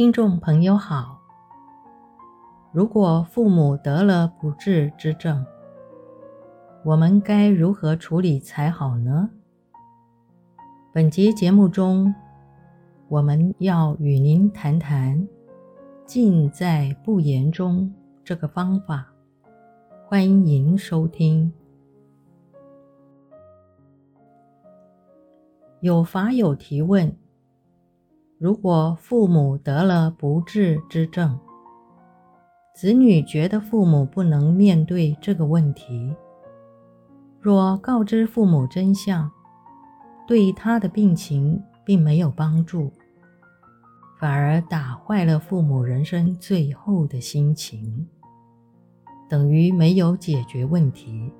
[0.00, 1.20] 听众朋友好，
[2.72, 5.44] 如果父母得了不治之症，
[6.86, 9.28] 我们该如何处理才好呢？
[10.90, 12.14] 本集节目中，
[13.08, 15.28] 我们要与您谈谈
[16.08, 17.92] “尽在不言中”
[18.24, 19.06] 这个方法。
[20.06, 21.52] 欢迎收听。
[25.80, 27.14] 有法友提问：
[28.40, 31.38] 如果父母得了不治之症，
[32.74, 36.16] 子女觉得父母不能面对这个问题，
[37.38, 39.30] 若告知父母真相，
[40.26, 42.90] 对他的病情并没有帮助，
[44.18, 48.08] 反而打坏了父母人生最后的心情。
[49.28, 51.30] 等于没有解决问题，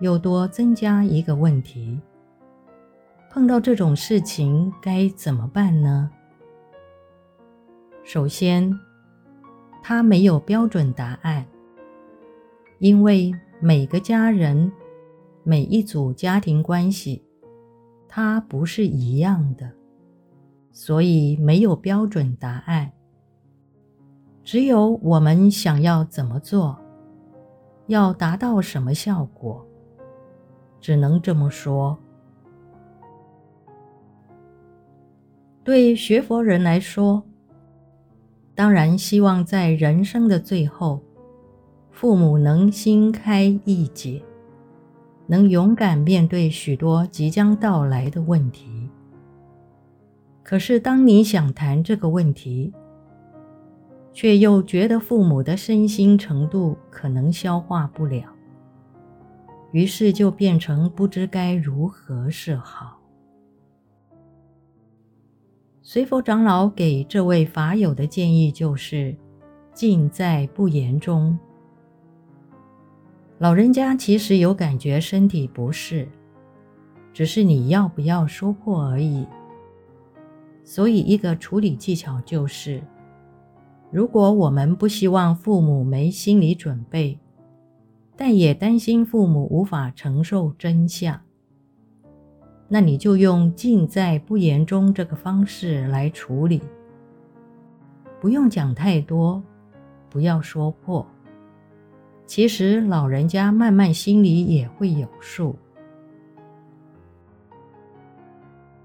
[0.00, 2.00] 又多增加一个问题。
[3.30, 6.08] 碰到这种事情该怎么办呢？
[8.04, 8.70] 首先，
[9.82, 11.44] 他没有标准答案，
[12.78, 14.70] 因为每个家人、
[15.42, 17.24] 每一组家庭关系，
[18.06, 19.72] 它不是一样的，
[20.70, 22.92] 所以没有标准答案。
[24.42, 26.78] 只有我们想要怎么做。
[27.86, 29.66] 要达到什么效果？
[30.80, 31.98] 只能这么说。
[35.62, 37.22] 对学佛人来说，
[38.54, 41.02] 当然希望在人生的最后，
[41.90, 44.22] 父母能心开意解，
[45.26, 48.88] 能勇敢面对许多即将到来的问题。
[50.42, 52.72] 可是，当你想谈这个问题，
[54.12, 58.24] 却又觉得父母的身心程度可能消化不了，
[59.72, 63.00] 于是就变成不知该如何是好。
[65.86, 69.14] 随佛长老给这位法友的建议就是：
[69.74, 71.38] 尽在不言中。
[73.36, 76.08] 老人家其实有感觉身体不适，
[77.12, 79.26] 只是你要不要说破而已。
[80.64, 82.82] 所以一个处理技巧就是。
[83.90, 87.18] 如果我们不希望父母没心理准备，
[88.16, 91.20] 但也担心父母无法承受真相，
[92.74, 96.60] 那你就用尽在不言中这个方式来处理。
[98.20, 99.40] 不用讲太多，
[100.10, 101.06] 不要说破。
[102.26, 105.54] 其实老人家慢慢心里也会有数。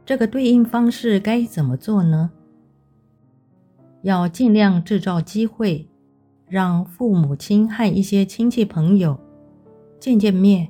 [0.06, 2.30] 这个对应方式该怎么做呢？
[4.04, 5.90] 要尽量制造机会，
[6.48, 9.20] 让父母亲和一些亲戚朋友
[10.00, 10.70] 见见面，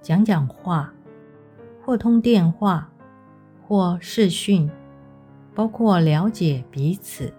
[0.00, 0.94] 讲讲话，
[1.84, 2.88] 或通电话，
[3.66, 4.70] 或视讯，
[5.54, 7.32] 包括了解彼此。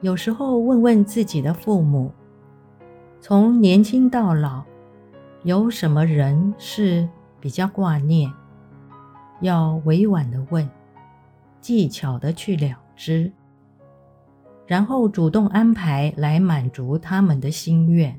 [0.00, 2.12] 有时候问问自己的父母，
[3.20, 4.64] 从年轻到老，
[5.44, 7.08] 有什么人是
[7.40, 8.30] 比较挂念？
[9.40, 10.68] 要委婉的问，
[11.60, 13.30] 技巧的去了之。
[14.66, 18.18] 然后主动安排来满足他们的心愿。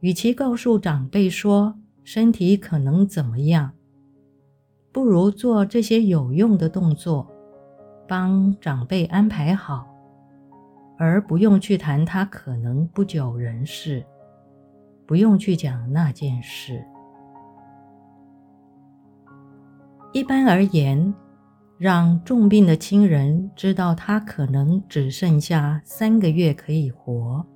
[0.00, 1.74] 与其告诉长辈说
[2.04, 3.72] 身体可能怎么样，
[4.90, 7.30] 不如做这些有用的动作，
[8.08, 9.86] 帮长辈安排好，
[10.98, 14.04] 而不用去谈他可能不久人世，
[15.06, 16.84] 不用去讲那件事。
[20.12, 21.14] 一般而言，
[21.78, 27.46] 让重病的亲人知道他可能只剩下三个月可以活，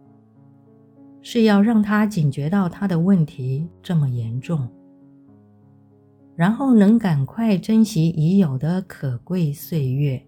[1.29, 4.71] 是要让他警觉到他的问题这么严重，
[6.37, 10.25] 然后能赶快珍惜已有的可贵岁月，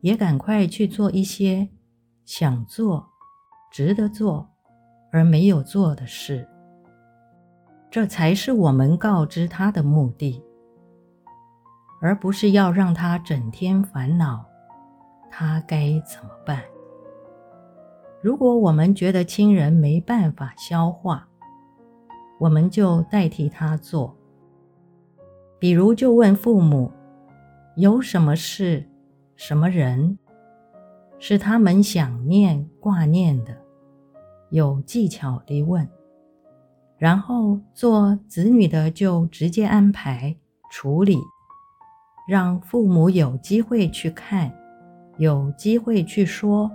[0.00, 1.68] 也赶快去做一些
[2.24, 3.04] 想做、
[3.72, 4.48] 值得做
[5.10, 6.46] 而没有做的事，
[7.90, 10.40] 这才是我们告知他的目的。
[12.00, 14.46] 而不是要让他整天烦恼，
[15.28, 16.62] 他该怎么办？
[18.22, 21.26] 如果我们觉得亲人没办法消化，
[22.38, 24.14] 我们就代替他做。
[25.58, 26.92] 比如，就问父母，
[27.76, 28.86] 有什么事、
[29.36, 30.18] 什么人，
[31.18, 33.56] 是他们想念、挂念的，
[34.50, 35.88] 有技巧地问，
[36.98, 40.36] 然后做子女的就直接安排
[40.70, 41.18] 处理。
[42.28, 44.52] 让父母有机会去看，
[45.16, 46.70] 有机会去说，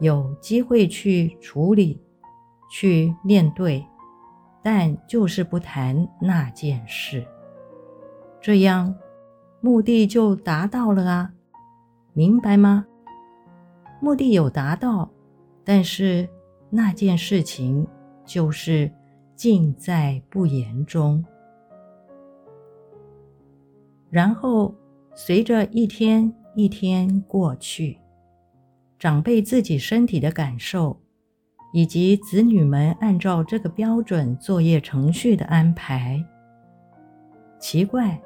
[0.00, 2.00] 有机会去处理、
[2.70, 3.84] 去面对，
[4.62, 7.26] 但就是不谈那件事。
[8.40, 8.94] 这样，
[9.60, 11.32] 目的就达到了啊！
[12.12, 12.86] 明白吗？
[14.00, 15.10] 目的有达到，
[15.64, 16.28] 但是
[16.70, 17.86] 那件事情
[18.24, 18.90] 就是
[19.34, 21.24] 尽在不言中。
[24.10, 24.74] 然后
[25.14, 27.98] 随着一天一天过去，
[28.98, 31.00] 长辈自己身体的感受，
[31.72, 36.24] 以及子女们按照这个标准作业程序的安排，
[37.60, 38.20] 奇怪，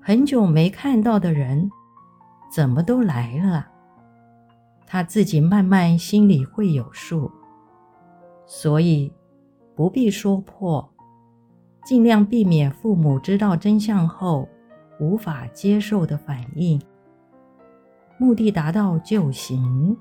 [0.00, 1.70] 很久没看到的人，
[2.52, 3.68] 怎么都来了？
[4.84, 7.30] 他自己慢慢心里会有数，
[8.46, 9.12] 所以
[9.76, 10.92] 不必说破，
[11.84, 14.48] 尽量避免父母知道真相后
[14.98, 16.80] 无法接受的反应，
[18.16, 19.96] 目的达到就行。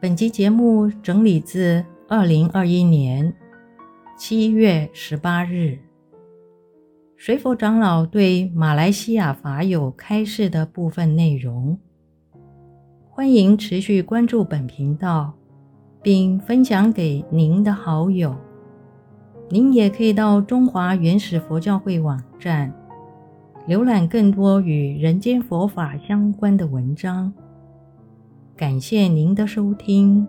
[0.00, 3.34] 本集节目整理自二零二一年
[4.16, 5.78] 七月十八日，
[7.16, 11.78] 水佛长老对马来西亚法友开示的部分内容。
[13.10, 15.34] 欢迎持续关注本频道，
[16.00, 18.34] 并分享给您的好友。
[19.50, 22.72] 您也可以到中华原始佛教会网站
[23.68, 27.32] 浏览更多与人间佛法相关的文章。
[28.56, 30.26] 感谢您的收听。